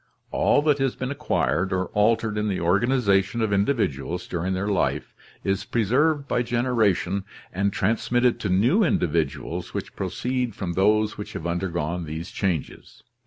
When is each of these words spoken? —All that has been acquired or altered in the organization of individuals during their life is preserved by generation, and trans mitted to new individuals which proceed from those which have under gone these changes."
—All 0.31 0.63
that 0.63 0.79
has 0.79 0.95
been 0.95 1.11
acquired 1.11 1.71
or 1.71 1.85
altered 1.89 2.35
in 2.35 2.47
the 2.47 2.59
organization 2.59 3.39
of 3.39 3.53
individuals 3.53 4.25
during 4.25 4.55
their 4.55 4.67
life 4.67 5.13
is 5.43 5.63
preserved 5.63 6.27
by 6.27 6.41
generation, 6.41 7.23
and 7.53 7.71
trans 7.71 8.11
mitted 8.11 8.39
to 8.39 8.49
new 8.49 8.83
individuals 8.83 9.75
which 9.75 9.95
proceed 9.95 10.55
from 10.55 10.73
those 10.73 11.19
which 11.19 11.33
have 11.33 11.45
under 11.45 11.67
gone 11.69 12.05
these 12.05 12.31
changes." 12.31 13.03